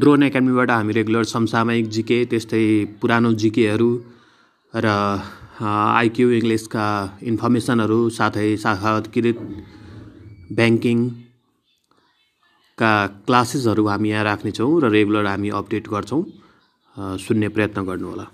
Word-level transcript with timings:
Drone 0.00 0.22
एकाडेमीबाट 0.22 0.70
हामी 0.70 0.92
regular 0.92 1.24
समसामयिक 1.28 1.86
जिके 1.94 2.18
त्यस्तै 2.30 2.64
पुरानो 3.00 3.30
जिकेहरू 3.42 3.90
र 4.74 4.86
आइक्यू 5.60 6.26
इङ्ग्लिसका 6.38 6.86
इन्फर्मेसनहरू 7.30 7.98
साथै 8.18 8.48
शाखाकृत 8.64 9.38
ब्याङ्किङका 10.58 11.02
क्लासेसहरू 13.26 13.84
हामी 13.92 14.08
यहाँ 14.10 14.24
राख्नेछौँ 14.24 14.72
र 14.82 14.84
रेगुलर 14.96 15.26
हामी 15.26 15.48
अपडेट 15.60 15.84
गर्छौँ। 15.94 16.22
सुन्ने 17.24 17.48
प्रयत्न 17.54 17.78
गर्नुहोला। 17.88 18.26